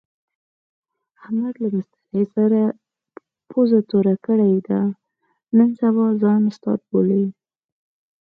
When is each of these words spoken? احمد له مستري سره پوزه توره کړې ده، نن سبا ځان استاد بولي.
احمد 1.23 1.53
له 1.61 1.67
مستري 1.75 2.23
سره 2.35 2.59
پوزه 3.49 3.79
توره 3.89 4.15
کړې 4.25 4.51
ده، 4.67 4.81
نن 5.57 5.69
سبا 5.79 6.05
ځان 6.21 6.41
استاد 6.51 6.79
بولي. 6.89 7.25